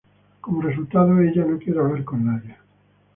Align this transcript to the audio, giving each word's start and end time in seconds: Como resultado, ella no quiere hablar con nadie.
Como 0.41 0.63
resultado, 0.63 1.19
ella 1.21 1.45
no 1.45 1.59
quiere 1.59 1.79
hablar 1.79 2.03
con 2.03 2.25
nadie. 2.25 2.57